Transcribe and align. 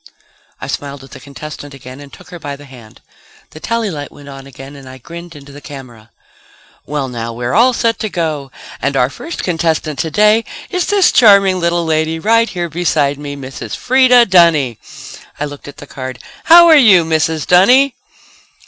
I 0.59 0.65
smiled 0.65 1.03
at 1.03 1.11
the 1.11 1.19
contestant 1.19 1.75
again 1.75 1.99
and 1.99 2.11
took 2.11 2.31
her 2.31 2.39
by 2.39 2.55
the 2.55 2.65
hand. 2.65 3.01
The 3.51 3.59
tally 3.59 3.91
light 3.91 4.11
went 4.11 4.29
on 4.29 4.47
again 4.47 4.75
and 4.75 4.89
I 4.89 4.97
grinned 4.97 5.35
into 5.35 5.51
the 5.51 5.61
camera. 5.61 6.09
"Well, 6.87 7.07
now, 7.07 7.33
we're 7.33 7.53
all 7.53 7.71
set 7.71 7.99
to 7.99 8.09
go... 8.09 8.51
and 8.81 8.97
our 8.97 9.11
first 9.11 9.43
contestant 9.43 9.99
today 9.99 10.43
is 10.71 10.87
this 10.87 11.11
charming 11.11 11.59
little 11.59 11.85
lady 11.85 12.17
right 12.17 12.49
here 12.49 12.67
beside 12.67 13.19
me. 13.19 13.35
Mrs. 13.35 13.75
Freda 13.77 14.27
Dunny." 14.27 14.79
I 15.39 15.45
looked 15.45 15.67
at 15.67 15.77
the 15.77 15.85
card. 15.85 16.17
"How 16.45 16.65
are 16.67 16.75
you, 16.75 17.05
Mrs. 17.05 17.45
Dunny?" 17.45 17.93